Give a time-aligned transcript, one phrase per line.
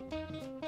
[0.00, 0.59] Música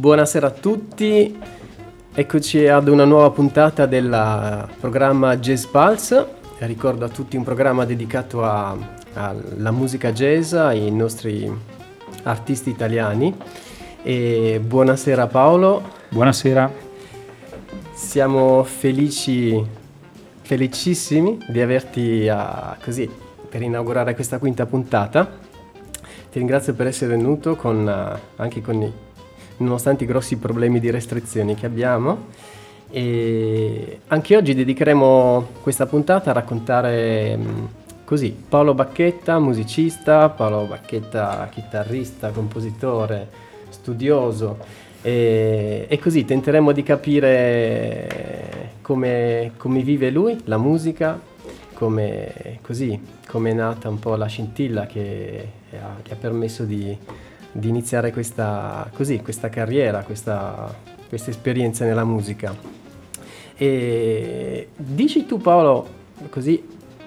[0.00, 1.38] Buonasera a tutti,
[2.14, 6.26] eccoci ad una nuova puntata del programma Jazz Pulse.
[6.60, 11.52] Ricordo a tutti un programma dedicato alla musica jazz, ai nostri
[12.22, 13.36] artisti italiani.
[14.02, 15.82] E buonasera Paolo.
[16.08, 16.72] Buonasera.
[17.92, 19.62] Siamo felici,
[20.40, 23.06] felicissimi di averti a, così
[23.50, 25.30] per inaugurare questa quinta puntata.
[26.32, 27.86] Ti ringrazio per essere venuto con,
[28.36, 28.92] anche con i
[29.60, 32.26] nonostante i grossi problemi di restrizioni che abbiamo.
[32.90, 37.64] E anche oggi dedicheremo questa puntata a raccontare mm,
[38.04, 43.28] così Paolo Bacchetta, musicista, Paolo Bacchetta, chitarrista, compositore,
[43.68, 44.58] studioso
[45.02, 51.20] e, e così tenteremo di capire come, come, vive lui, la musica,
[51.74, 55.48] come, così, come è nata un po' la scintilla che,
[56.02, 56.96] che ha permesso di,
[57.52, 60.74] di iniziare questa, così, questa carriera, questa,
[61.08, 62.54] questa esperienza nella musica.
[63.56, 65.88] E dici tu Paolo,
[66.30, 66.62] così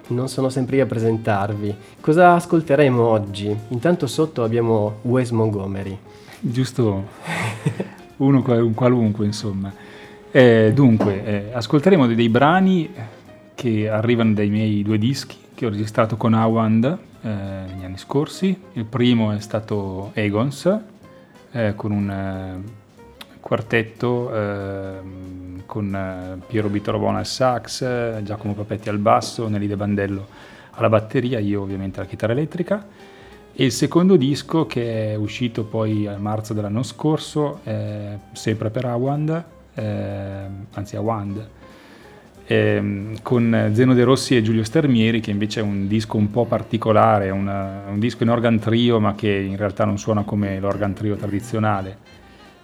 [0.08, 3.56] non sono sempre io a presentarvi, cosa ascolteremo oggi?
[3.70, 5.98] Intanto sotto abbiamo Wes Montgomery.
[6.40, 7.08] Giusto,
[8.18, 9.74] uno un qualunque insomma.
[10.30, 12.90] Eh, dunque, eh, ascolteremo dei, dei brani
[13.56, 18.62] che arrivano dai miei due dischi che ho registrato con Awand eh, negli anni scorsi.
[18.74, 20.80] Il primo è stato Egons,
[21.52, 22.72] eh, con un eh,
[23.40, 30.28] quartetto ehm, con eh, Piero Bitorobona al sax, Giacomo Papetti al basso, Nelly De Bandello
[30.72, 32.86] alla batteria, io ovviamente alla chitarra elettrica.
[33.56, 39.44] E il secondo disco che è uscito poi a marzo dell'anno scorso, sempre per Awand,
[39.76, 41.48] eh, anzi Awand,
[42.46, 46.46] ehm, con Zeno De Rossi e Giulio Stermieri, che invece è un disco un po'
[46.46, 50.94] particolare, una, un disco in organ trio, ma che in realtà non suona come l'organ
[50.94, 51.98] trio tradizionale.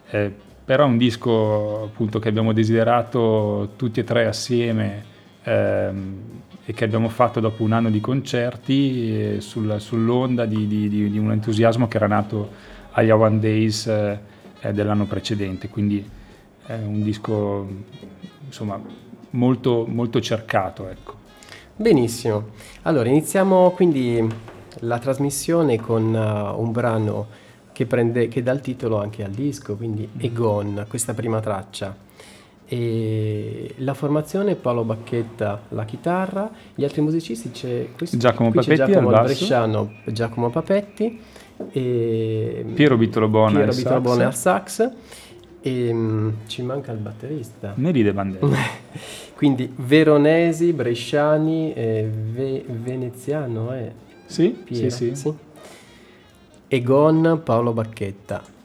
[0.09, 0.31] Eh,
[0.69, 5.03] però è un disco appunto che abbiamo desiderato tutti e tre assieme
[5.43, 6.17] ehm,
[6.63, 11.09] e che abbiamo fatto dopo un anno di concerti eh, sul, sull'onda di, di, di,
[11.09, 12.51] di, un entusiasmo che era nato
[12.91, 14.19] agli One Days eh,
[14.71, 15.69] dell'anno precedente.
[15.69, 16.07] Quindi
[16.67, 17.67] è un disco
[18.45, 18.79] insomma
[19.31, 20.87] molto, molto cercato.
[20.87, 21.13] Ecco.
[21.75, 22.49] Benissimo,
[22.81, 24.27] allora iniziamo quindi
[24.79, 27.27] la trasmissione con uh, un brano
[27.71, 31.95] che, prende, che dà il titolo anche al disco, quindi Egon, questa prima traccia.
[32.65, 39.09] E la formazione Paolo Bacchetta la chitarra, gli altri musicisti c'è, questo, Giacomo Papetti Giacomo
[39.09, 41.19] al Bresciano, Giacomo Papetti
[41.71, 43.63] e Piero Bitolobone
[44.25, 44.91] al sax
[45.61, 47.73] e um, ci manca il batterista.
[47.75, 48.47] Neri De Bandera.
[49.35, 53.91] Quindi veronesi, bresciani, eh, ve- veneziano, eh.
[54.25, 55.33] Sì, Piera, sì, sì, sì.
[56.67, 58.57] Egon Paolo Bacchetta.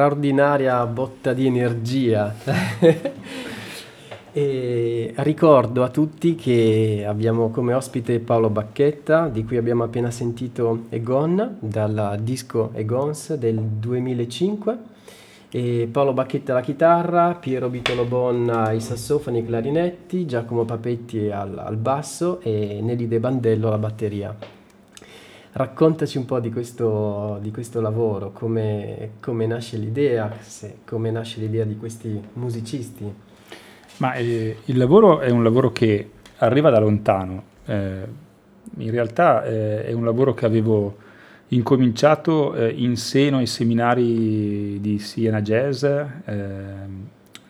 [0.00, 2.34] Straordinaria botta di energia.
[4.32, 10.84] e ricordo a tutti che abbiamo come ospite Paolo Bacchetta, di cui abbiamo appena sentito
[10.88, 14.78] Egon, dal disco Egons del 2005.
[15.50, 21.76] E Paolo Bacchetta alla chitarra, Piero Bitolobon ai sassofoni e clarinetti, Giacomo Papetti al, al
[21.76, 24.34] basso e Nelly De Bandello alla batteria.
[25.52, 31.40] Raccontaci un po' di questo, di questo lavoro, come, come, nasce l'idea, se, come nasce
[31.40, 33.12] l'idea di questi musicisti.
[33.96, 37.42] Ma eh, il lavoro è un lavoro che arriva da lontano.
[37.64, 38.06] Eh,
[38.76, 40.96] in realtà eh, è un lavoro che avevo
[41.48, 45.82] incominciato eh, in seno ai seminari di Siena Jazz.
[45.82, 46.06] Eh,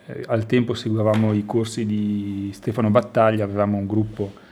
[0.06, 4.48] eh, al tempo seguivamo i corsi di Stefano Battaglia, avevamo un gruppo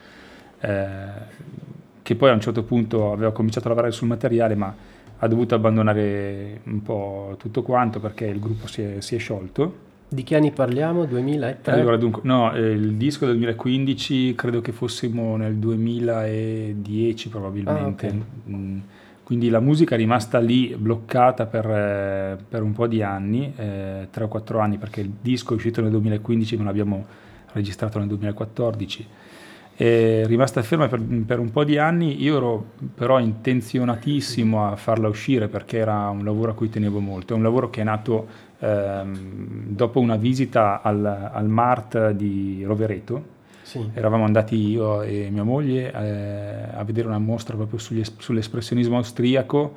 [2.09, 4.75] che poi a un certo punto aveva cominciato a lavorare sul materiale, ma
[5.19, 9.87] ha dovuto abbandonare un po' tutto quanto perché il gruppo si è, si è sciolto.
[10.09, 11.05] Di che anni parliamo?
[11.05, 11.71] 2003?
[11.71, 18.07] Allora, dunque, no, eh, il disco del 2015 credo che fossimo nel 2010 probabilmente.
[18.07, 18.25] Ah, okay.
[18.57, 18.79] mm,
[19.23, 24.09] quindi la musica è rimasta lì bloccata per, eh, per un po' di anni, eh,
[24.11, 27.05] 3 o 4 anni, perché il disco è uscito nel 2015 non l'abbiamo
[27.53, 29.07] registrato nel 2014
[29.79, 32.65] è rimasta ferma per, per, un po' di anni, io ero
[32.97, 37.45] però intenzionatissimo a farla uscire perché era un lavoro a cui tenevo molto, è un
[37.45, 38.27] lavoro che è nato
[38.59, 43.23] ehm, dopo una visita al, al, Mart di Rovereto,
[43.63, 43.89] sì.
[43.95, 49.77] eravamo andati io e mia moglie eh, a vedere una mostra proprio sugli, sull'espressionismo austriaco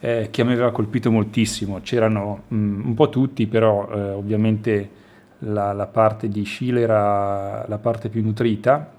[0.00, 4.90] eh, che mi aveva colpito moltissimo, c'erano mh, mm, un po' tutti però eh, ovviamente
[5.38, 8.98] la, la parte di Schiele era la parte più nutrita,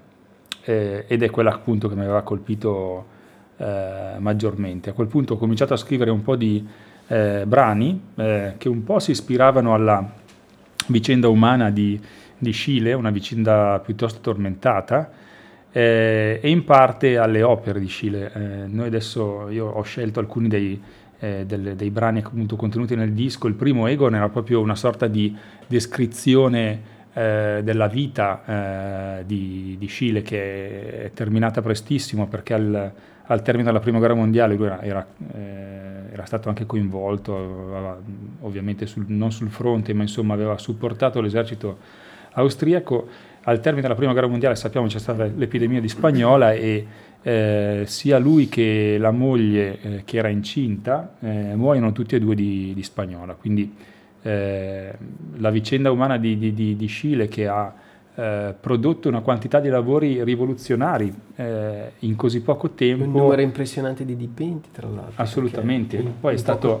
[0.64, 3.06] eh, ed è quella appunto che mi aveva colpito
[3.56, 4.90] eh, maggiormente.
[4.90, 6.66] A quel punto ho cominciato a scrivere un po' di
[7.08, 10.20] eh, brani eh, che un po' si ispiravano alla
[10.88, 12.00] vicenda umana di,
[12.38, 15.10] di Scile, una vicenda piuttosto tormentata,
[15.70, 18.32] eh, e in parte alle opere di Scile.
[18.32, 20.82] Eh, noi adesso, io ho scelto alcuni dei,
[21.22, 23.46] delle, dei brani appunto contenuti nel disco.
[23.46, 25.32] Il primo Egon era proprio una sorta di
[25.68, 26.82] descrizione
[27.14, 32.92] eh, della vita eh, di, di, Scile che è terminata prestissimo perché al,
[33.26, 37.32] al termine della prima guerra mondiale lui era, era, eh, era stato anche coinvolto,
[38.40, 41.78] ovviamente sul, non sul fronte, ma insomma aveva supportato l'esercito
[42.32, 43.08] austriaco.
[43.44, 46.86] Al termine della prima guerra mondiale sappiamo c'è stata l'epidemia di spagnola e
[47.22, 52.34] eh, sia lui che la moglie eh, che era incinta eh, muoiono tutti e due
[52.34, 53.34] di, di spagnola.
[53.34, 53.74] Quindi
[54.22, 54.92] eh,
[55.36, 57.74] la vicenda umana di, di, di, di Scile che ha
[58.14, 63.04] eh, prodotto una quantità di lavori rivoluzionari eh, in così poco tempo.
[63.04, 65.14] Un numero impressionante di dipinti, tra l'altro.
[65.16, 65.96] Assolutamente.
[65.96, 66.80] In, Poi in è stato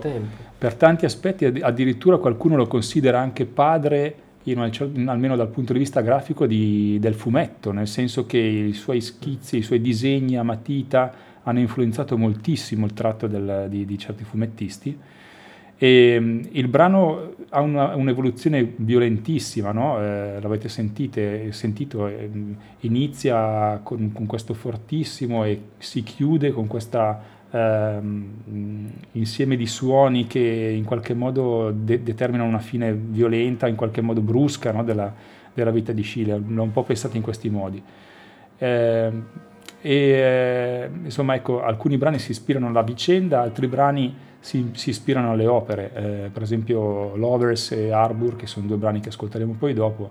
[0.58, 4.58] per tanti aspetti, addirittura qualcuno lo considera anche padre, in,
[5.08, 9.56] almeno dal punto di vista grafico, di, del fumetto, nel senso che i suoi schizzi,
[9.56, 14.98] i suoi disegni a matita hanno influenzato moltissimo il tratto del, di, di certi fumettisti.
[15.78, 20.00] E, mm, il brano ha una, un'evoluzione violentissima, no?
[20.00, 22.30] eh, l'avete sentite, sentito, eh,
[22.80, 27.18] inizia con, con, questo fortissimo e si chiude con questo
[27.50, 28.00] eh,
[29.12, 34.22] insieme di suoni che in qualche modo de- determinano una fine violenta, in qualche modo
[34.22, 34.82] brusca no?
[34.82, 35.12] della,
[35.52, 36.40] della, vita di Scile.
[36.44, 37.82] L'ho un po' pensato in questi modi.
[39.84, 45.32] E eh, insomma, ecco, alcuni brani si ispirano alla vicenda, altri brani si, si ispirano
[45.32, 49.74] alle opere, eh, per esempio Lovers e Harbour, che sono due brani che ascolteremo poi
[49.74, 50.10] dopo,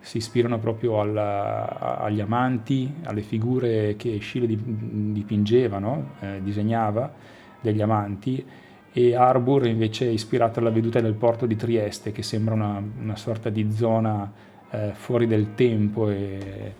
[0.00, 6.14] si ispirano proprio alla, agli amanti, alle figure che Schiele dipingeva, no?
[6.20, 7.12] eh, disegnava
[7.60, 8.44] degli amanti,
[8.92, 13.16] e Harbour invece è ispirato alla veduta del porto di Trieste, che sembra una, una
[13.16, 14.30] sorta di zona
[14.70, 16.74] eh, fuori del tempo e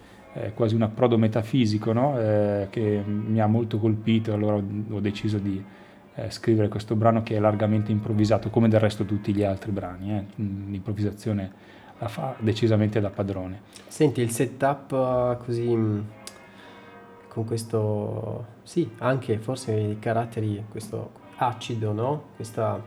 [0.55, 2.19] quasi un approdo metafisico no?
[2.19, 5.63] Eh, che mi ha molto colpito, allora ho, deciso di
[6.15, 10.17] eh, scrivere questo brano che è largamente improvvisato, come del resto tutti gli altri brani.
[10.17, 10.25] Eh.
[10.37, 11.53] L'improvvisazione
[11.99, 13.61] la fa decisamente da padrone.
[13.87, 16.01] Senti, il setup uh, così mm,
[17.29, 22.25] con questo, sì, anche forse i caratteri, questo acido, no?
[22.37, 22.83] Questa,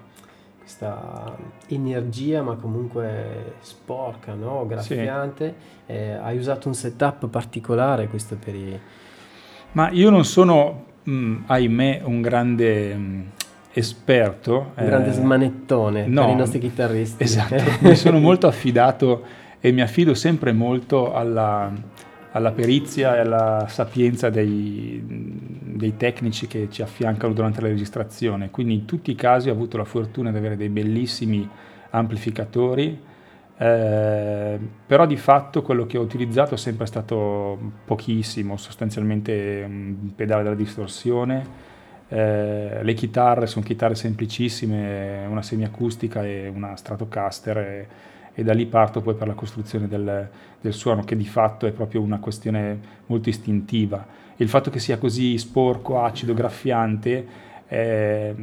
[0.66, 4.66] questa energia ma comunque sporca, no?
[4.66, 5.54] Graffiante.
[5.86, 5.92] Sì.
[5.92, 8.80] Eh, hai usato un setup particolare questo per i...
[9.74, 13.22] Ma io non sono mm, ahimè, un grande mm,
[13.74, 14.72] esperto.
[14.76, 17.22] Un grande eh, smanettone no, per i nostri chitarristi.
[17.22, 19.24] Esatto, mi sono molto affidato
[19.60, 21.72] e mi affido sempre molto alla,
[22.36, 28.74] alla perizia e alla sapienza dei, dei tecnici che ci affiancano durante la registrazione, quindi
[28.74, 31.50] in tutti i casi ho avuto la fortuna di avere dei bellissimi
[31.92, 33.02] amplificatori,
[33.58, 40.44] eh, però di fatto quello che ho utilizzato è sempre stato pochissimo, sostanzialmente un pedale
[40.44, 41.74] della distorsione,
[42.10, 47.88] eh, le chitarre sono chitarre semplicissime, una semiacustica e una Stratocaster e,
[48.36, 50.30] e, da lì parto poi per la costruzione del,
[50.62, 54.06] del, suono che di fatto è proprio una questione molto istintiva.
[54.36, 57.26] Il fatto che sia così sporco, acido, graffiante
[57.68, 58.36] eh,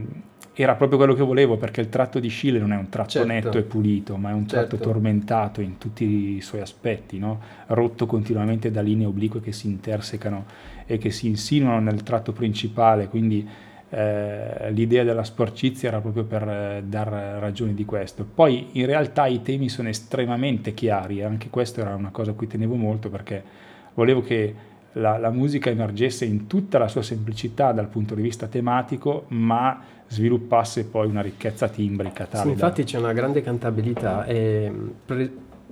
[0.55, 3.29] era proprio quello che volevo perché il tratto di Scille non è un tratto certo.
[3.29, 4.85] netto e pulito, ma è un tratto certo.
[4.93, 7.41] tormentato in tutti i suoi aspetti, no?
[7.69, 10.45] rotto continuamente da linee oblique che si intersecano
[10.85, 13.49] e che si insinuano nel tratto principale, quindi
[13.95, 18.25] eh, l'idea della sporcizia era proprio per eh, dar ragione di questo.
[18.25, 22.35] Poi in realtà i temi sono estremamente chiari, e anche questo era una cosa a
[22.35, 23.43] cui tenevo molto perché
[23.93, 24.55] volevo che
[24.93, 29.83] la, la, musica emergesse in tutta la sua semplicità dal punto di vista tematico, ma
[30.09, 32.25] sviluppasse poi una ricchezza timbrica.
[32.25, 32.89] Tale sì, infatti da...
[32.89, 34.73] c'è una grande cantabilità e
[35.05, 35.31] pre-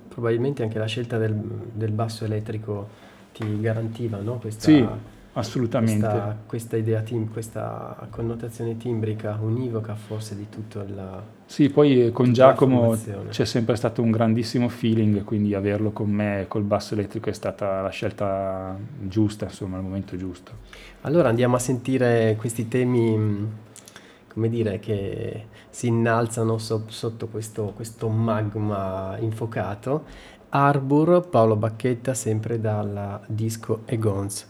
[0.09, 1.35] probabilmente anche la scelta del,
[1.73, 2.89] del, basso elettrico
[3.33, 4.39] ti garantiva no?
[4.39, 4.87] questa, sì,
[5.35, 6.07] assolutamente.
[6.07, 11.23] Questa, questa idea, tim- questa connotazione timbrica univoca forse di tutto il...
[11.47, 12.97] Sì, poi con Giacomo
[13.29, 17.81] c'è sempre stato un grandissimo feeling, quindi averlo con me col basso elettrico è stata
[17.81, 20.53] la scelta giusta, insomma, al momento giusto.
[21.03, 23.69] Allora andiamo a sentire questi temi
[24.33, 30.05] come dire, che si innalzano so- sotto questo, questo magma infuocato.
[30.51, 34.50] Arbor, Paolo Bacchetta, sempre dal disco Egons.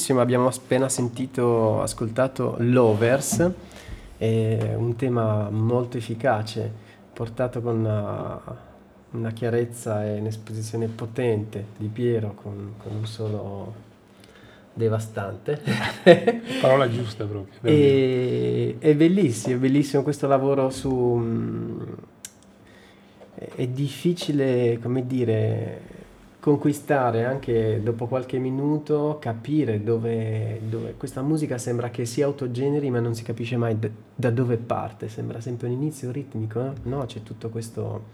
[0.00, 3.50] bellissimo, abbiamo appena sentito, ascoltato Lovers,
[4.18, 6.72] un tema molto efficace,
[7.12, 8.40] portato con una,
[9.10, 13.74] una chiarezza e un'esposizione potente di Piero con, con un solo
[14.72, 15.60] devastante.
[16.62, 17.58] Parola giusta proprio.
[17.60, 20.90] E, è bellissimo, è bellissimo questo lavoro su...
[20.90, 21.80] Mm,
[23.54, 25.89] è difficile, come dire,
[26.40, 32.98] conquistare anche dopo qualche minuto, capire dove, dove, questa musica sembra che si autogeneri ma
[32.98, 37.04] non si capisce mai d- da dove parte, sembra sempre un inizio ritmico, no?
[37.06, 38.04] C'è questo,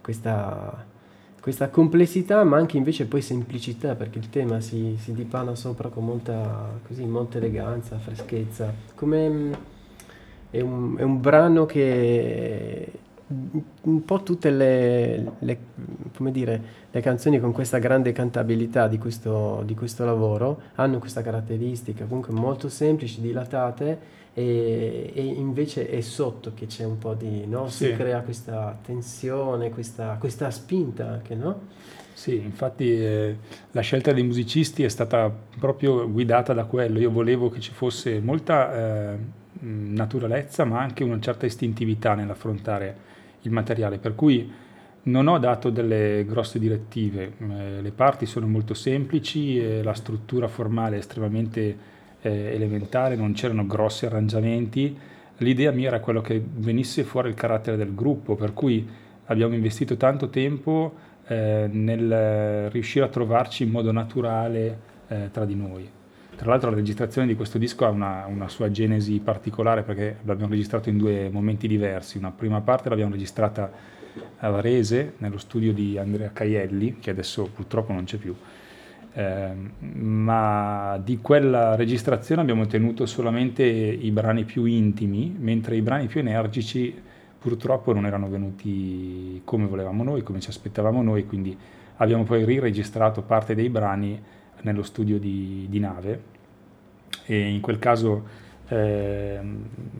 [0.00, 0.96] questa
[1.40, 6.04] questa complessità ma anche invece poi semplicità perché il tema si, si dipana sopra con
[6.04, 8.70] molta, così, molta eleganza, freschezza.
[8.94, 9.52] Come, mm,
[10.50, 12.92] è, un, è un brano che
[13.30, 15.58] un po' tutte le, le,
[16.30, 22.06] dire, le, canzoni con questa grande cantabilità di questo, di questo, lavoro hanno questa caratteristica,
[22.06, 27.68] comunque molto semplici, dilatate e, e invece è sotto che c'è un po' di, no?
[27.68, 31.60] si crea questa tensione, questa, questa, spinta anche, no?
[32.14, 33.36] Sì, infatti eh,
[33.72, 38.20] la scelta dei musicisti è stata proprio guidata da quello, io volevo che ci fosse
[38.20, 39.16] molta eh,
[39.60, 43.06] naturalezza ma anche una certa istintività nell'affrontare
[43.42, 44.50] il materiale, per cui
[45.04, 50.48] non ho dato delle grosse direttive, eh, le parti sono molto semplici, eh, la struttura
[50.48, 51.76] formale è estremamente
[52.20, 54.96] eh, elementare, non c'erano grossi arrangiamenti,
[55.38, 58.86] l'idea mia era quello che venisse fuori il carattere del gruppo, per cui
[59.26, 60.94] abbiamo investito tanto tempo
[61.26, 65.96] eh, nel riuscire a trovarci in modo naturale eh, tra di noi.
[66.38, 70.52] Tra l'altro la registrazione di questo disco ha una, una, sua genesi particolare perché l'abbiamo
[70.52, 72.16] registrato in due momenti diversi.
[72.16, 73.68] Una prima parte l'abbiamo registrata
[74.38, 78.36] a Varese, nello studio di Andrea Caielli, che adesso purtroppo non c'è più.
[79.14, 79.48] Eh,
[79.80, 86.20] ma di quella registrazione abbiamo tenuto solamente i brani più intimi, mentre i brani più
[86.20, 86.94] energici
[87.36, 91.58] purtroppo non erano venuti come volevamo noi, come ci aspettavamo noi, quindi
[91.96, 96.22] abbiamo poi riregistrato parte dei brani nello studio di, di nave
[97.26, 99.38] e in quel caso eh,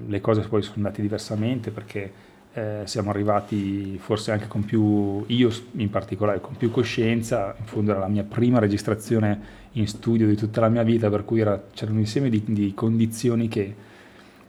[0.06, 2.12] le cose poi sono andate diversamente perché
[2.52, 7.90] eh, siamo arrivati forse anche con più, io in particolare, con più coscienza, in fondo
[7.92, 11.62] era la mia prima registrazione in studio di tutta la mia vita, per cui era,
[11.72, 13.74] c'era un insieme di, di condizioni che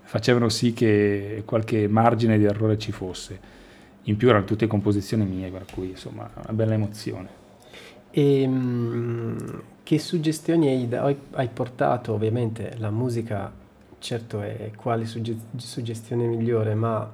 [0.01, 3.57] facevano sì che qualche margine di errore ci fosse.
[4.03, 7.27] In più erano tutte composizioni mie, per cui insomma una bella emozione.
[8.09, 12.13] E, ehm, che suggestioni hai, hai, portato?
[12.13, 13.51] Ovviamente la musica,
[13.97, 17.11] certo, è quale sugge- suggestione migliore, ma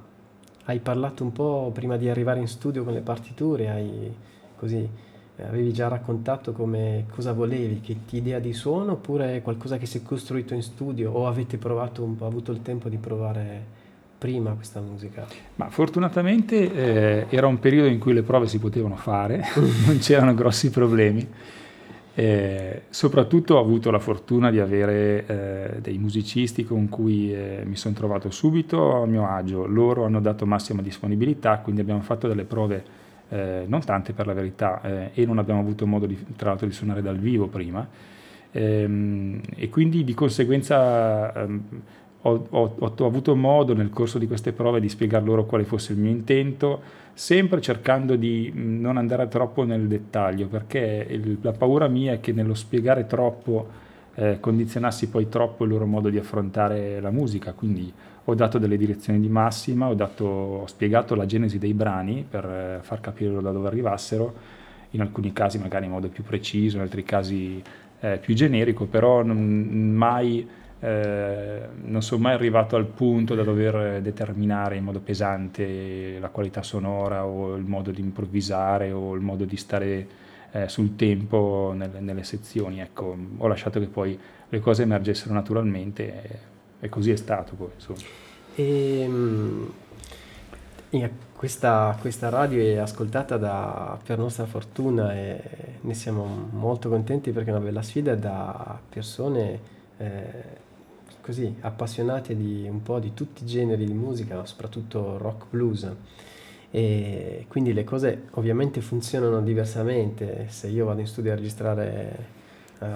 [0.64, 4.14] hai parlato un po' prima di arrivare in studio con le partiture, hai,
[4.58, 4.86] così,
[5.38, 10.02] avevi già raccontato come, cosa volevi, che idea di suono oppure qualcosa che si è
[10.02, 13.64] costruito in studio o avete provato un po', avuto il tempo di provare
[14.18, 15.26] prima questa musica?
[15.54, 19.44] Ma fortunatamente eh, era un periodo in cui le prove si potevano fare,
[19.86, 21.26] non c'erano grossi problemi.
[22.18, 27.76] Eh, soprattutto ho avuto la fortuna di avere eh, dei musicisti con cui eh, mi
[27.76, 29.66] sono trovato subito a mio agio.
[29.66, 32.84] Loro hanno dato massima disponibilità, quindi abbiamo fatto delle prove,
[33.28, 36.66] eh, non tante per la verità, eh, e non abbiamo avuto modo di, tra l'altro
[36.66, 37.86] di suonare dal vivo prima.
[38.52, 41.62] Ehm, e quindi di conseguenza ehm,
[42.22, 45.92] ho, ho, ho, avuto modo nel corso di queste prove di spiegar loro quale fosse
[45.92, 46.80] il mio intento,
[47.16, 52.32] sempre cercando di non andare troppo nel dettaglio, perché il, la paura mia è che
[52.32, 53.66] nello spiegare troppo
[54.16, 57.90] eh, condizionassi poi troppo il loro modo di affrontare la musica, quindi
[58.22, 62.44] ho dato delle direzioni di massima, ho, dato, ho spiegato la genesi dei brani per
[62.44, 64.34] eh, far capire da dove arrivassero,
[64.90, 67.62] in alcuni casi magari in modo più preciso, in altri casi
[68.00, 70.46] eh, più generico, però non, mai
[70.80, 76.62] eh, non sono mai arrivato al punto da dover determinare in modo pesante la qualità
[76.62, 80.06] sonora o il modo di improvvisare o il modo di stare
[80.52, 82.80] eh, sul tempo nelle, nelle, sezioni.
[82.80, 86.38] Ecco, ho lasciato che poi le cose emergessero naturalmente e,
[86.80, 87.70] e così è stato poi.
[88.56, 89.72] Ehm,
[91.34, 95.40] questa, questa, radio è ascoltata da, per nostra fortuna e
[95.80, 99.60] ne siamo molto contenti perché è una bella sfida da persone
[99.98, 100.64] eh,
[101.26, 105.90] così appassionati di un po' di tutti i generi di musica, soprattutto rock blues.
[106.70, 112.26] E quindi le cose ovviamente funzionano diversamente se io vado in studio a registrare
[112.78, 112.86] uh,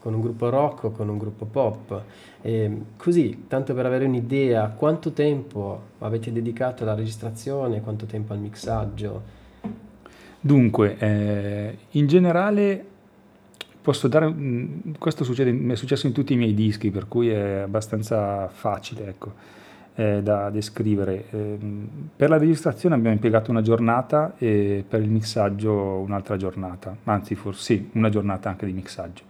[0.00, 2.02] con un gruppo rock o con un gruppo pop.
[2.42, 8.38] E così, tanto per avere un'idea, quanto tempo avete dedicato alla registrazione, quanto tempo al
[8.38, 9.36] mixaggio?
[10.40, 12.84] Dunque, eh, in generale
[13.88, 14.30] posso dare,
[14.98, 19.08] questo succede, mi è successo in tutti i miei dischi, per cui è abbastanza facile
[19.08, 19.32] ecco,
[19.94, 21.24] eh, da descrivere.
[21.30, 21.58] Eh,
[22.14, 27.62] per la registrazione abbiamo impiegato una giornata e per il mixaggio un'altra giornata, anzi forse
[27.62, 29.22] sì, una giornata anche di mixaggio.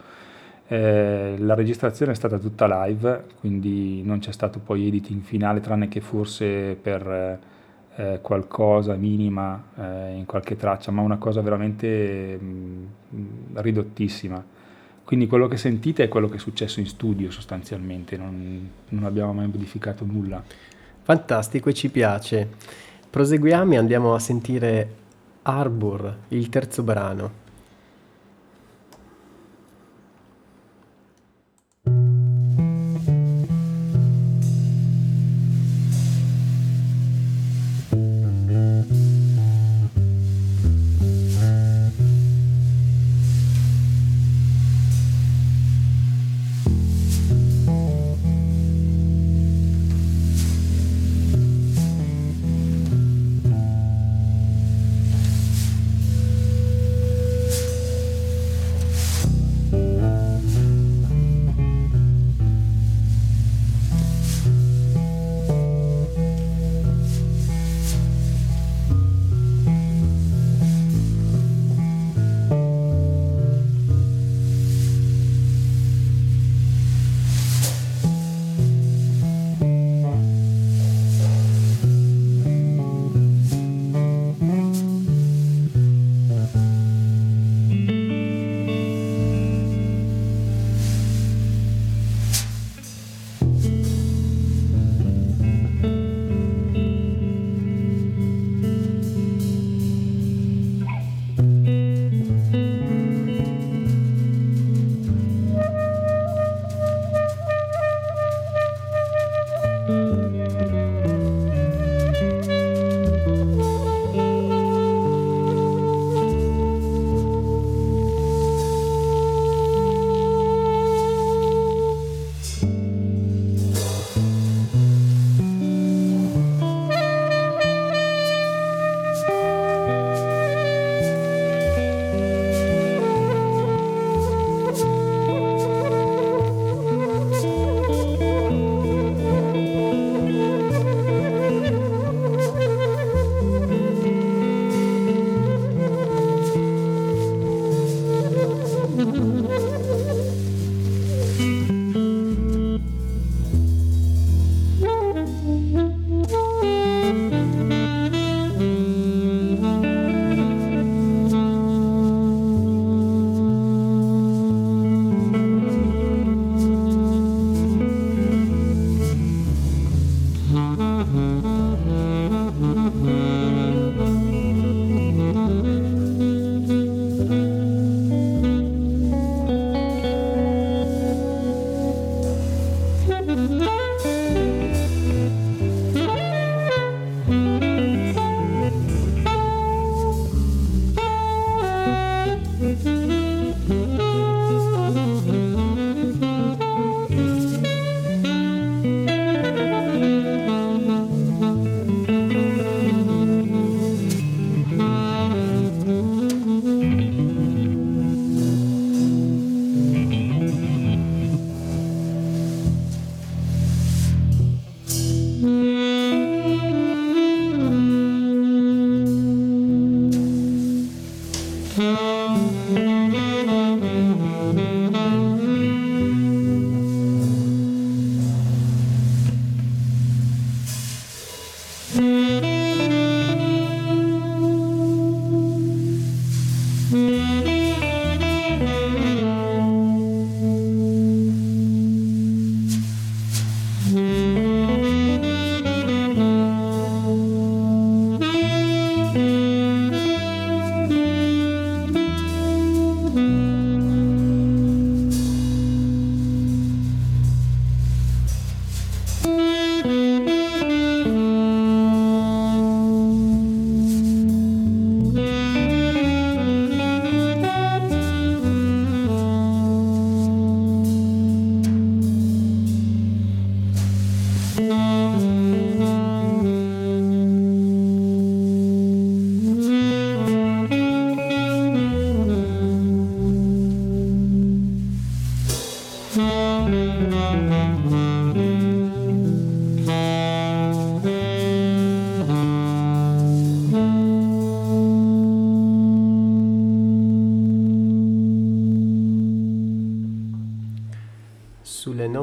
[0.66, 5.86] Eh, la registrazione è stata tutta live, quindi non c'è stato poi editing finale, tranne
[5.86, 7.38] che forse per
[7.98, 12.86] eh, qualcosa minima eh, in qualche traccia, ma una cosa veramente mh,
[13.54, 14.42] ridottissima.
[15.02, 19.32] Quindi quello che sentite è quello che è successo in studio sostanzialmente, non, non abbiamo
[19.32, 20.40] mai modificato nulla.
[21.02, 22.48] Fantastico e ci piace.
[23.10, 24.94] Proseguiamo e andiamo a sentire
[25.42, 27.46] Arbor, il terzo brano.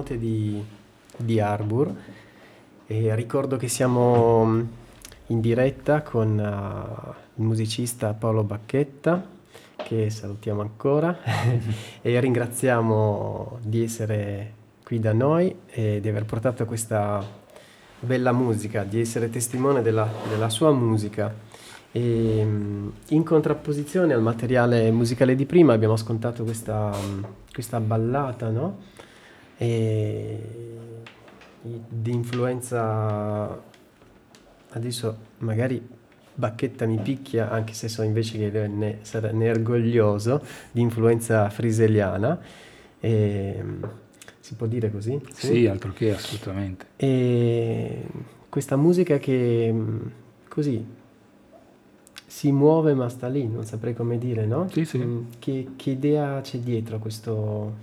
[0.06, 0.64] Note di,
[1.18, 1.92] di Arbor
[2.86, 4.62] e ricordo che siamo mm,
[5.28, 9.28] in diretta con uh, il musicista Paolo Bacchetta
[9.76, 11.18] che salutiamo ancora
[12.02, 17.24] e ringraziamo di essere qui da noi e di aver portato questa
[18.00, 21.34] bella musica, di essere testimone della, della sua musica.
[21.92, 28.50] E, mm, in contrapposizione al materiale musicale di prima abbiamo ascoltato questa, mm, questa ballata,
[28.50, 28.94] no?
[29.58, 30.40] E,
[31.62, 33.62] di influenza
[34.70, 35.82] adesso magari
[36.38, 39.00] Bacchetta mi picchia, anche se so invece che ne,
[39.32, 42.40] ne è orgoglioso, di influenza friseliana.
[43.00, 43.64] E,
[44.40, 45.20] si può dire così?
[45.32, 46.88] Sì, sì altro che assolutamente.
[46.98, 48.06] E
[48.50, 49.74] questa musica che
[50.50, 50.86] così
[52.26, 54.68] si muove ma sta lì, non saprei come dire, no?
[54.70, 55.26] Sì, sì.
[55.40, 57.74] Che, che idea c'è dietro a questo,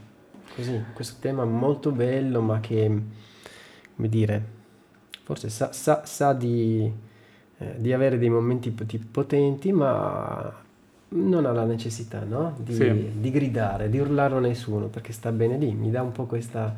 [0.54, 3.00] così, questo tema molto bello ma che,
[3.96, 4.44] come dire,
[5.22, 7.10] forse sa, sa, sa di
[7.62, 10.52] eh, di avere dei momenti potenti, ma
[11.10, 12.56] non ha la necessità no?
[12.58, 13.10] di, sì.
[13.20, 16.74] di, gridare, di urlare a nessuno, perché sta bene lì, mi dà un po' questa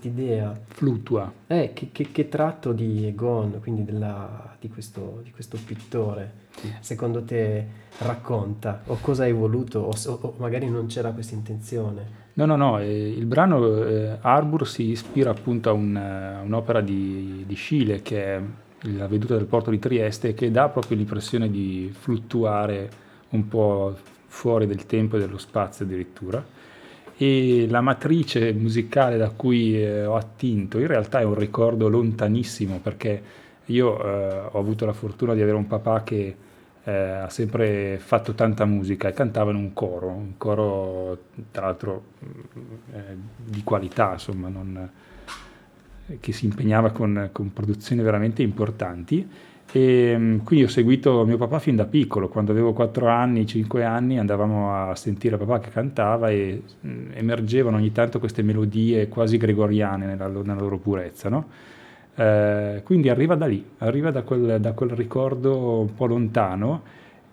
[0.00, 0.58] idea.
[0.66, 1.30] Fluttua.
[1.46, 6.32] Eh, che, che, che, tratto di Egon, quindi della, di, questo, di, questo, pittore,
[6.80, 7.66] secondo te
[7.98, 8.82] racconta?
[8.86, 9.80] O cosa hai voluto?
[9.80, 12.22] O, o magari non c'era questa intenzione?
[12.36, 16.80] No, no, no, eh, il brano eh, Arbor si ispira appunto a un, uh, un'opera
[16.80, 18.40] di, di Schiele che è
[18.96, 22.90] la veduta del porto di Trieste, che dà proprio l'impressione di fluttuare
[23.30, 26.44] un po' fuori del tempo e dello spazio addirittura.
[27.16, 32.80] E la matrice musicale da cui eh, ho attinto in realtà è un ricordo lontanissimo
[32.82, 33.22] perché
[33.66, 36.36] io eh, ho avuto la fortuna di avere un papà che
[36.84, 41.18] eh, ha sempre fatto tanta musica e cantava in un coro, un coro
[41.50, 42.40] tra l'altro mm,
[42.92, 44.90] eh, di qualità, insomma, non,
[46.20, 49.28] che si impegnava con, con produzioni veramente importanti.
[49.72, 53.82] E mm, quindi ho seguito mio papà fin da piccolo, quando avevo 4 anni, 5
[53.82, 59.38] anni, andavamo a sentire papà che cantava e mm, emergevano ogni tanto queste melodie quasi
[59.38, 61.30] gregoriane nella, nella loro purezza.
[61.30, 61.48] No?
[62.16, 66.82] Eh, quindi arriva da lì, arriva da quel, da quel, ricordo un po' lontano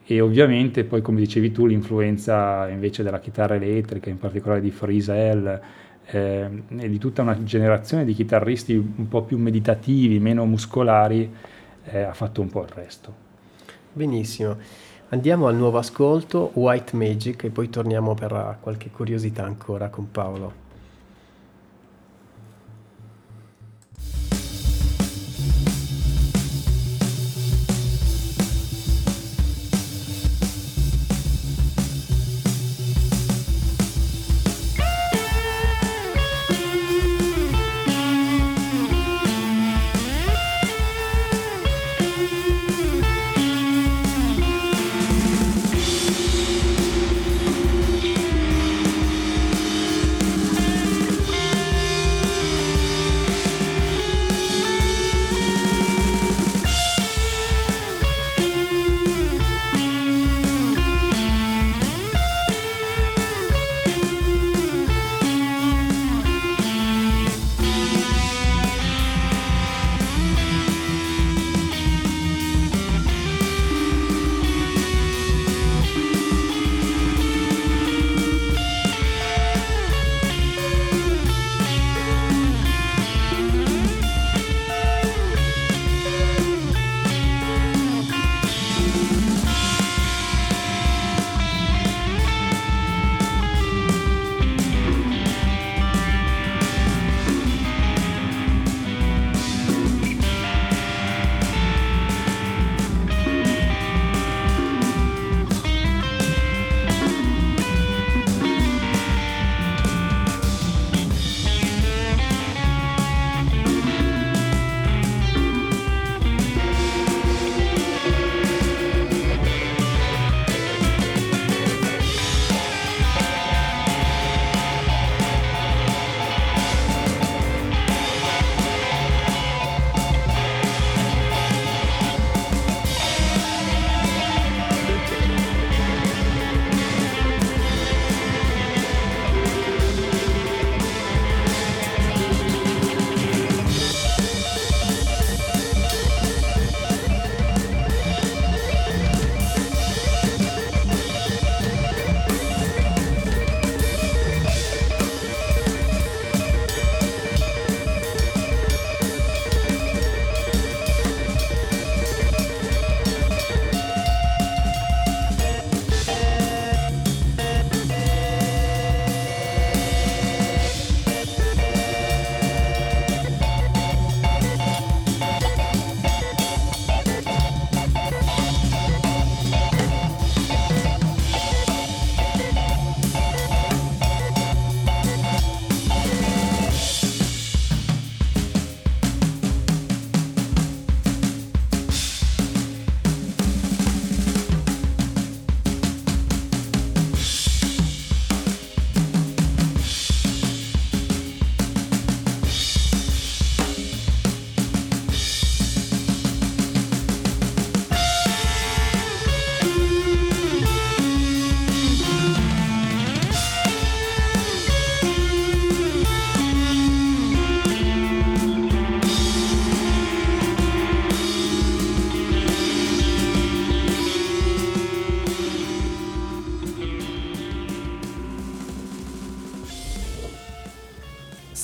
[0.04, 5.62] e ovviamente poi come dicevi tu l'influenza invece della chitarra elettrica, in particolare di Frisell,
[6.06, 11.32] eh, e di tutta una generazione di chitarristi un po' più meditativi, meno muscolari,
[11.86, 13.14] eh, ha fatto un po' il resto.
[13.94, 14.58] Benissimo.
[15.10, 20.71] Andiamo al nuovo ascolto, White Magic, e poi torniamo per qualche curiosità ancora con Paolo.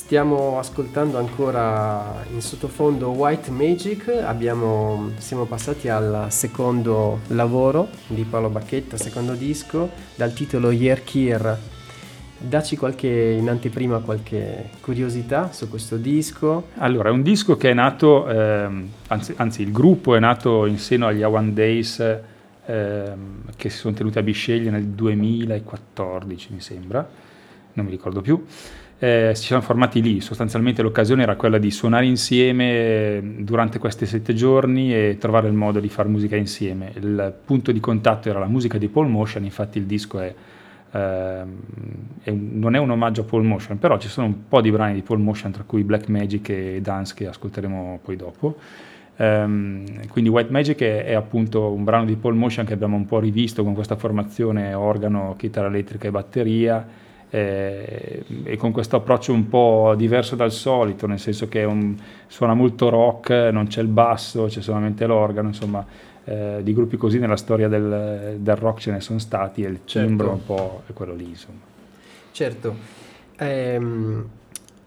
[0.07, 8.47] Stiamo ascoltando ancora in sottofondo White Magic, Abbiamo, siamo passati al secondo lavoro di Paolo
[8.47, 11.57] Bacchetta, secondo disco, dal titolo Yerkir.
[12.37, 16.67] Dacci qualche, in anteprima qualche curiosità su questo disco.
[16.75, 20.79] Allora, è un disco che è nato, ehm, anzi, anzi, il gruppo è nato in
[20.79, 21.99] seno agli One Days
[22.65, 27.05] ehm, che si sono tenuti a Bisceglie nel 2014, mi sembra,
[27.73, 28.41] non mi ricordo più
[28.99, 34.33] eh, si sono formati lì, sostanzialmente l'occasione era quella di suonare insieme durante questi sette
[34.33, 36.91] giorni e trovare il modo di fare musica insieme.
[36.95, 40.33] Il punto di contatto era la musica di Paul Motion, infatti il disco è,
[40.91, 41.43] eh,
[42.23, 44.95] è non è un omaggio a Paul Motion, però ci sono un po' di brani
[44.95, 48.57] di Paul Motion, tra cui Black Magic e Dance che ascolteremo poi dopo.
[49.19, 53.07] Um, quindi White Magic è, è, appunto un brano di Paul Motion che abbiamo un
[53.07, 56.87] po' rivisto con questa formazione organo, chitarra elettrica e batteria
[57.29, 61.95] eh, e con questo approccio un po' diverso dal solito, nel senso che un,
[62.27, 65.85] suona molto rock, non c'è il basso, c'è solamente l'organo, insomma
[66.23, 69.79] eh, di gruppi così nella storia del, del, rock ce ne sono stati e il
[69.85, 70.07] certo.
[70.07, 71.29] timbro un po' è quello lì.
[71.29, 71.59] Insomma.
[72.31, 72.75] Certo,
[73.37, 74.29] ehm,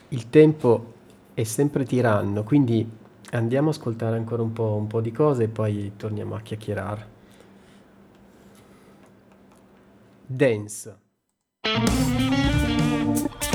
[0.09, 0.93] il tempo
[1.35, 2.89] è sempre tiranno, quindi
[3.33, 7.19] andiamo a ascoltare ancora un po', un po' di cose e poi torniamo a chiacchierare.
[10.27, 11.00] Dance.
[11.63, 13.50] Thank you.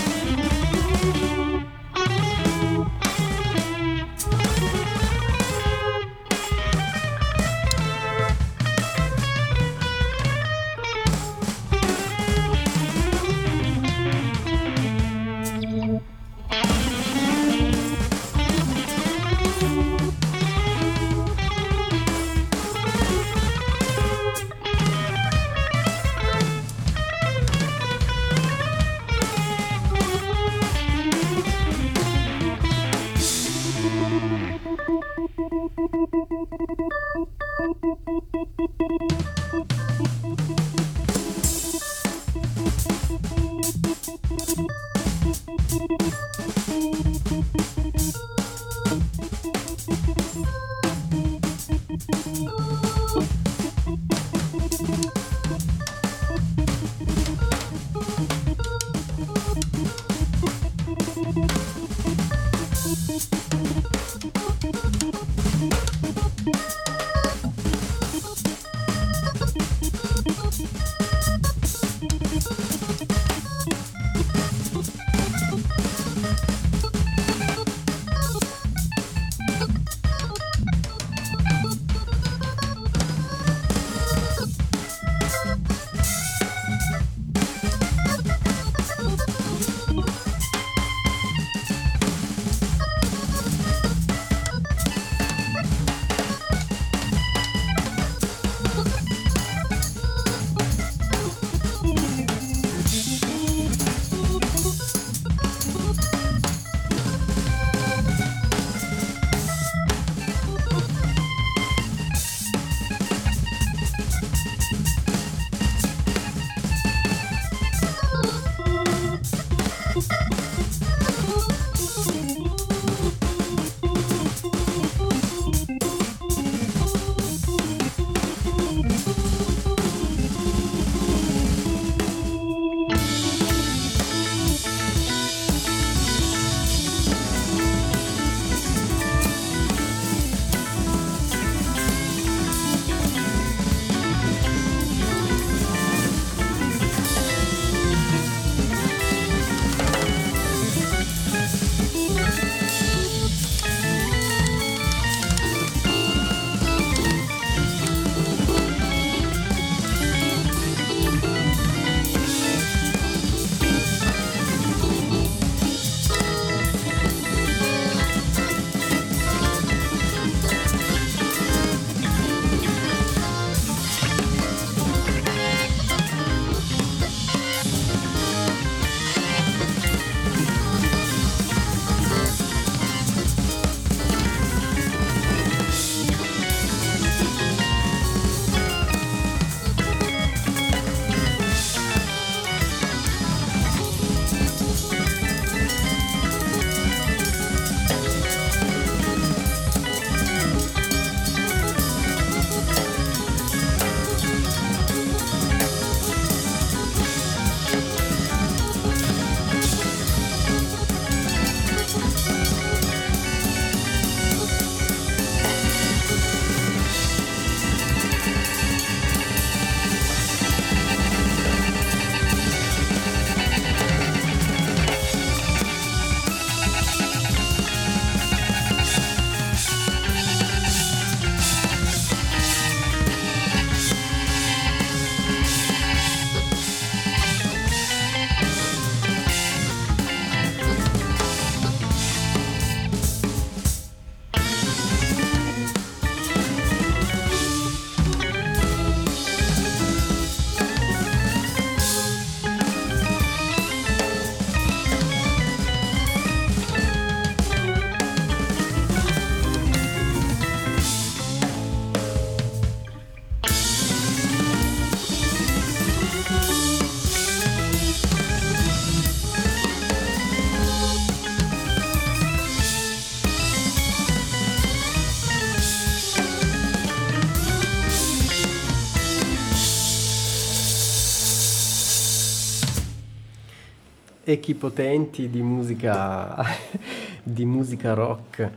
[284.35, 286.45] Equipotenti di musica,
[287.21, 288.49] di musica rock.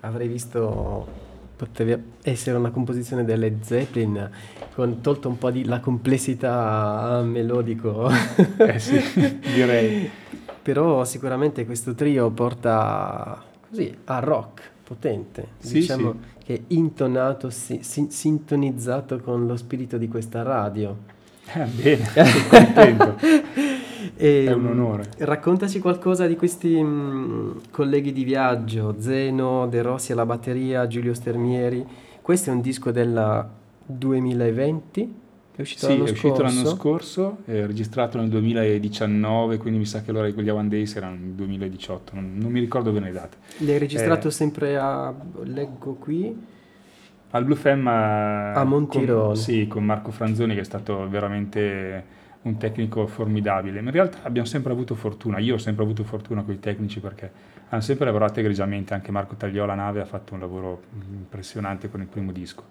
[0.00, 4.30] Avrei visto poteva essere una composizione delle Zeppelin
[4.74, 8.08] con tolto un po' di la complessità melodico.
[8.58, 9.00] eh sì,
[9.54, 10.10] direi.
[10.64, 16.44] Però sicuramente questo trio porta così a rock potente, sì, diciamo sì.
[16.44, 21.12] che è intonato, si, si, sintonizzato con lo spirito di questa radio.
[21.52, 23.16] Eh, bene, sono contento.
[24.16, 25.10] e, è un onore.
[25.18, 31.14] Raccontaci qualcosa di questi mh, mm, colleghi di viaggio, Zeno, De Rossi alla batteria, Giulio
[31.14, 31.86] Stermieri.
[32.22, 33.46] Questo è un disco del
[33.86, 35.22] 2020
[35.56, 40.02] è uscito sì, l'anno è uscito l'anno scorso, è registrato nel 2019, quindi mi sa
[40.02, 43.36] che allora quegli One Days erano nel 2018, non, non, mi ricordo bene le date.
[43.58, 45.14] L'hai registrato eh, sempre a,
[45.44, 46.36] leggo qui?
[47.34, 49.26] Al Blue Fem a, a Montirone.
[49.26, 53.80] Con, sì, con Marco Franzoni che è stato veramente un tecnico formidabile.
[53.80, 57.00] Ma in realtà abbiamo sempre avuto fortuna, io ho sempre avuto fortuna con i tecnici
[57.00, 57.30] perché
[57.68, 62.06] hanno sempre lavorato egregiamente, anche Marco Tagliola Nave ha fatto un lavoro impressionante con il
[62.06, 62.62] primo disco.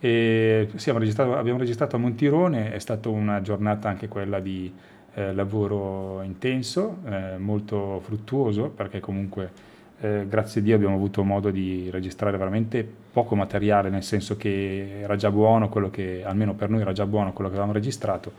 [0.00, 4.72] E registrato, abbiamo registrato a Montirone, è stata una giornata anche quella di
[5.14, 9.52] eh, lavoro intenso, eh, molto fruttuoso, perché comunque
[10.00, 15.00] eh, grazie a Dio abbiamo avuto modo di registrare veramente poco materiale, nel senso che
[15.00, 18.32] era già buono quello che, almeno per noi era già buono quello che avevamo registrato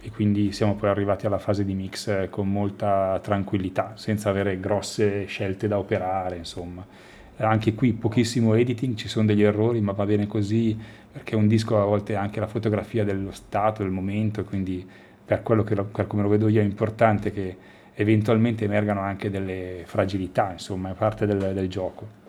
[0.00, 4.60] e quindi siamo poi arrivati alla fase di mix eh, con molta tranquillità, senza avere
[4.60, 6.84] grosse scelte da operare, insomma.
[7.38, 10.78] Anche qui pochissimo editing, ci sono degli errori, ma va bene così,
[11.10, 14.86] perché un disco a volte è anche la fotografia dello stato, del momento, quindi
[15.24, 17.56] per quello che per come lo vedo io è importante che
[17.96, 22.24] eventualmente emergano anche delle fragilità, insomma, è parte del, del gioco.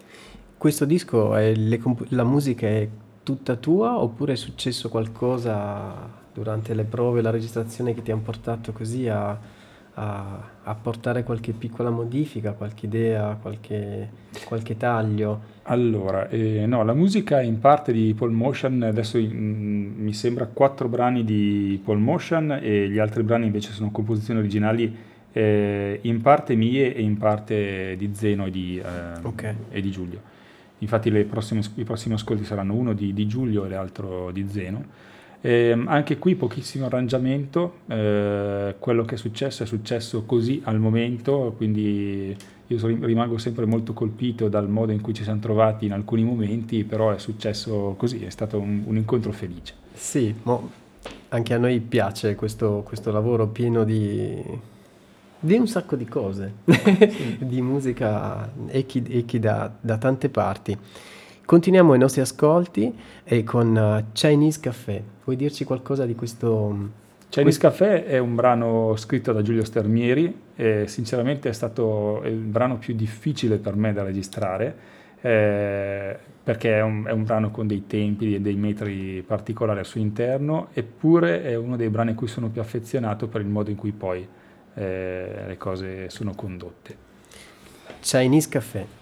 [0.58, 2.88] Questo disco, le, la musica è
[3.22, 8.72] tutta tua oppure è successo qualcosa durante le prove, la registrazione che ti ha portato
[8.72, 9.38] così a
[10.00, 14.10] a, a, portare qualche piccola modifica, qualche idea, qualche,
[14.46, 15.56] qualche taglio?
[15.64, 20.46] Allora, eh, no, la musica è in parte di Paul Motion, adesso mm, mi sembra
[20.46, 24.96] quattro brani di Paul Motion e gli altri brani invece sono composizioni originali
[25.38, 29.54] eh, in parte mie e in parte di Zeno e di, eh, okay.
[29.70, 30.20] e di Giulio.
[30.80, 35.06] Infatti prossime, i prossimi ascolti saranno uno di, di Giulio e l'altro di Zeno.
[35.42, 41.54] Eh, anche qui pochissimo arrangiamento, eh, quello che è successo è successo così al momento,
[41.56, 42.36] quindi
[42.66, 46.84] io rimango sempre molto colpito dal modo in cui ci siamo trovati in alcuni momenti,
[46.84, 49.76] però è successo così, è stato un, un incontro felice.
[49.94, 50.34] Sì,
[51.30, 54.44] anche a noi piace questo, questo lavoro pieno di,
[55.40, 57.38] di, un sacco di cose, sì.
[57.46, 60.78] di musica echi, echi da, da tante parti.
[61.46, 65.02] Continuiamo i nostri ascolti e con uh, Chinese Café.
[65.24, 66.70] Vuoi dirci qualcosa di questo?
[66.74, 66.86] Mm,
[67.30, 67.60] Chinese.
[67.60, 72.96] Café è un brano scritto da Giulio Stermieri e sinceramente è stato il brano più
[72.96, 78.36] difficile per me da registrare eh, perché è un, è un, brano con dei tempi
[78.36, 82.50] e dei metri particolari al suo interno eppure è uno dei brani a cui sono
[82.50, 84.26] più affezionato per il modo in cui poi
[84.78, 87.06] eh, le cose sono condotte.
[88.02, 88.97] Chinese Café.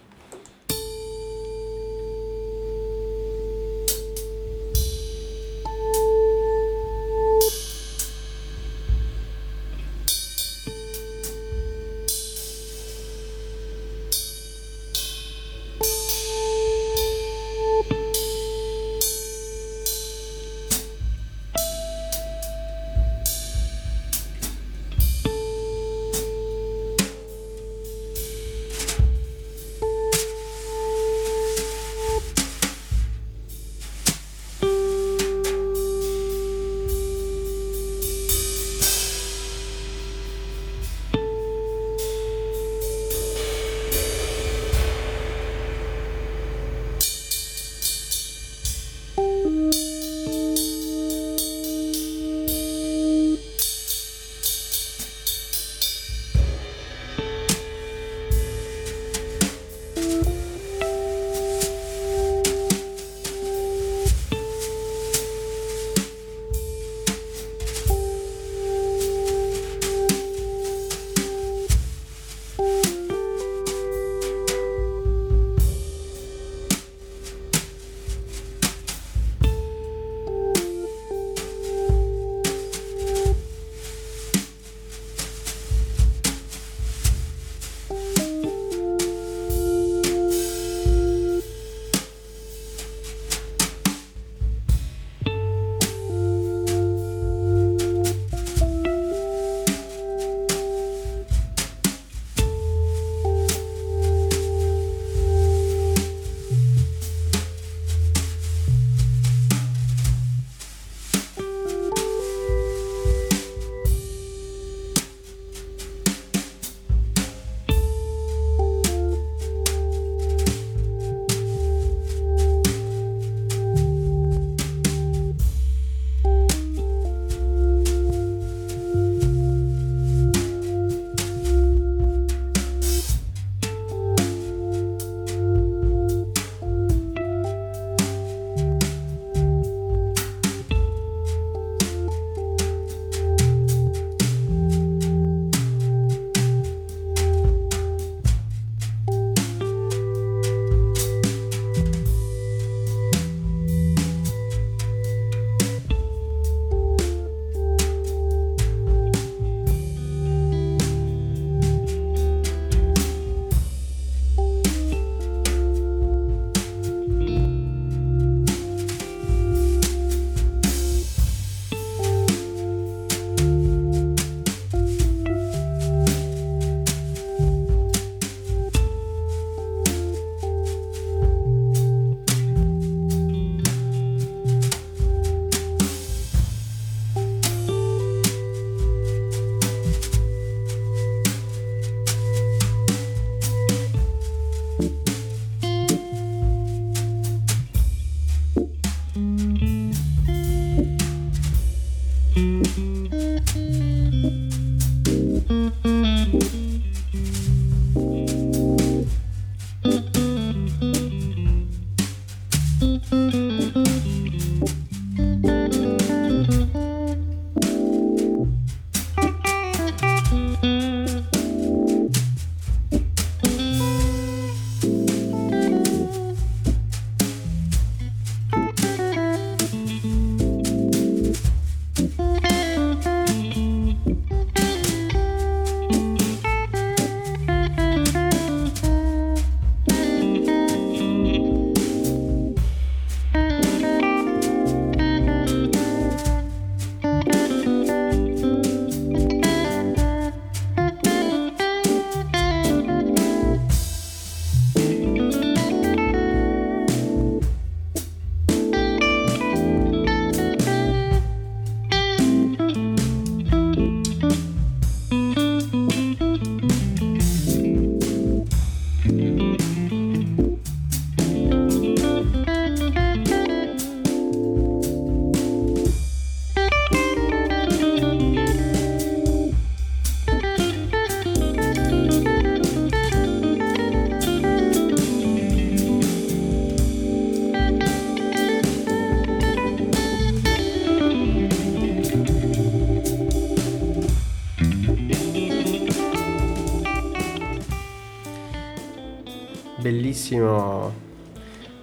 [300.25, 300.91] Bellissimo,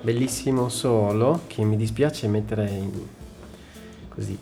[0.01, 2.90] bellissimo solo che mi dispiace mettere in,
[4.09, 4.36] così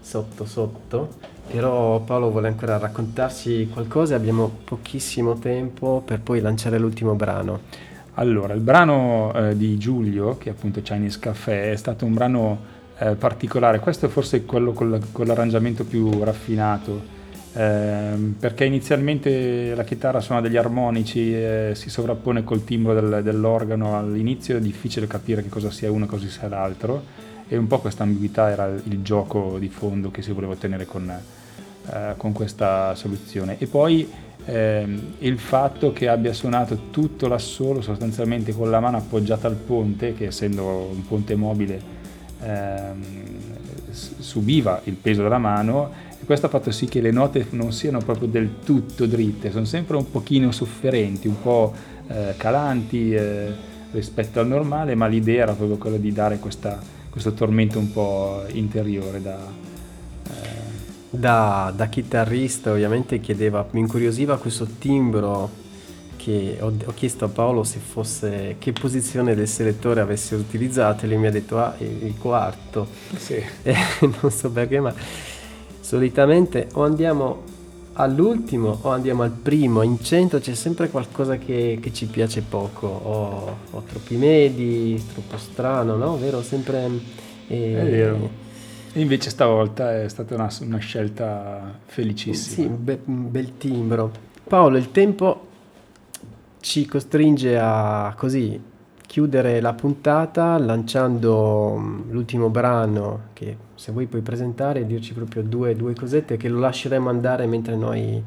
[0.00, 1.14] sotto sotto,
[1.46, 7.60] però Paolo vuole ancora raccontarci qualcosa, abbiamo pochissimo tempo per poi lanciare l'ultimo brano.
[8.14, 12.58] Allora, il brano eh, di Giulio, che è appunto Chinese Café, è stato un brano
[12.98, 17.22] eh, particolare, questo è forse quello con, la, con l'arrangiamento più raffinato
[17.56, 23.96] eh, perché inizialmente la chitarra suona degli armonici e si sovrappone col timbro del, dell'organo.
[23.96, 27.22] All'inizio è difficile capire che cosa sia uno e cosa sia l'altro.
[27.46, 31.08] E un po' questa ambiguità era il gioco di fondo che si voleva ottenere con,
[31.08, 33.56] eh, con questa soluzione.
[33.58, 34.10] E poi
[34.46, 40.14] ehm, il fatto che abbia suonato tutto l'assolo sostanzialmente con la mano appoggiata al ponte
[40.14, 41.80] che essendo un ponte mobile
[42.42, 43.02] ehm,
[43.90, 48.28] subiva il peso della mano questo ha fatto sì che le note non siano proprio
[48.28, 51.72] del tutto dritte, sono sempre un pochino sofferenti, un po'
[52.08, 53.52] eh, calanti eh,
[53.92, 58.42] rispetto al normale, ma l'idea era proprio quella di dare questa, questo tormento un po'
[58.52, 59.38] interiore da,
[60.26, 60.30] eh.
[61.10, 65.62] da, da chitarrista ovviamente chiedeva, mi incuriosiva questo timbro
[66.16, 71.08] che ho, ho, chiesto a Paolo se fosse che posizione del selettore avesse utilizzato e
[71.08, 73.34] lui mi ha detto ah il quarto sì.
[73.62, 74.94] eh, non so perché ma
[75.94, 77.42] solitamente o andiamo
[77.92, 82.88] all'ultimo o andiamo al primo, in centro c'è sempre qualcosa che, che ci piace poco,
[82.88, 86.18] o, o, troppi medi, troppo strano, no?
[86.18, 86.42] Vero?
[86.42, 86.90] Sempre...
[87.46, 88.28] Eh, è vero.
[88.92, 92.56] E invece stavolta è stata una, una scelta felicissima.
[92.56, 94.10] Sì, un, be, bel timbro.
[94.48, 95.46] Paolo, il tempo
[96.58, 98.60] ci costringe a così
[99.06, 105.42] chiudere la puntata lanciando mm, l'ultimo brano che se vuoi puoi presentare e dirci proprio
[105.42, 108.22] due, due cosette che lo lasceremo andare mentre noi...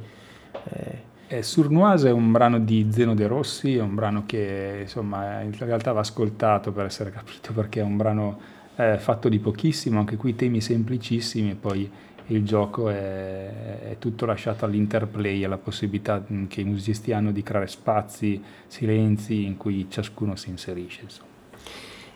[0.51, 1.05] Eh...
[1.29, 5.51] Eh, Surnoise è un brano di Zeno De Rossi, è un brano che insomma in
[5.57, 8.39] realtà va ascoltato per essere capito perché è un brano
[8.75, 11.91] eh, fatto di pochissimo, anche qui temi semplicissimi e poi
[12.27, 17.41] il gioco è, è, tutto lasciato all'interplay, alla possibilità mm, che i musicisti hanno di
[17.41, 21.01] creare spazi, silenzi in cui ciascuno si inserisce.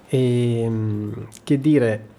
[0.08, 2.11] E, ehm, che dire,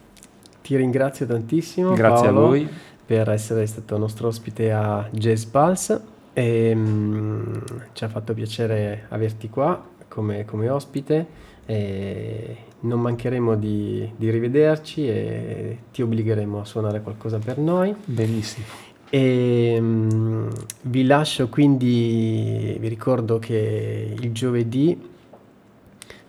[0.63, 2.69] ti ringrazio tantissimo Grazie Paolo, a voi
[3.05, 6.01] per essere stato nostro ospite a Jazz Pulse
[6.33, 11.27] e, um, ci ha fatto piacere averti qua come, come ospite
[11.67, 17.95] e non mancheremo di, di, rivederci e ti obbligheremo a suonare qualcosa per noi.
[18.05, 18.65] Benissimo.
[19.09, 20.49] E um,
[20.83, 25.11] vi lascio quindi, vi ricordo che il giovedì,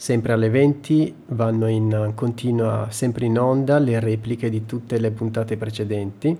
[0.03, 5.55] sempre alle 20, vanno in continua, sempre in onda, le repliche di tutte le puntate
[5.55, 6.37] precedenti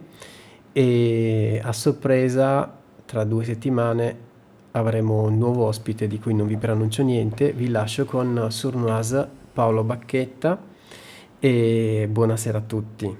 [0.73, 4.17] e a sorpresa, tra due settimane,
[4.71, 7.53] avremo un nuovo ospite di cui non vi preannuncio niente.
[7.53, 10.61] Vi lascio con Surnoise Paolo Bacchetta
[11.39, 13.17] e buonasera a tutti.